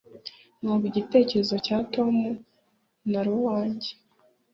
Ntabwo 0.61 0.85
igitekerezo 0.91 1.55
cya 1.65 1.77
Toma 1.91 2.29
Nari 3.11 3.29
uwanjye 3.37 3.91